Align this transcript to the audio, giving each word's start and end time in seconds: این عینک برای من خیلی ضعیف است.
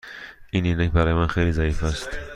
این 0.51 0.65
عینک 0.65 0.91
برای 0.91 1.13
من 1.13 1.27
خیلی 1.27 1.51
ضعیف 1.51 1.83
است. 1.83 2.09